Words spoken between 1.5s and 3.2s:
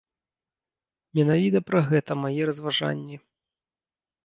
пра гэта мае разважанні.